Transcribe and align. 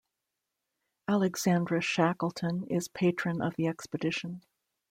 Alexandra 1.07 1.79
Shackleton 1.79 2.63
is 2.63 2.87
patron 2.87 3.39
of 3.39 3.55
the 3.55 3.67
expedition. 3.67 4.41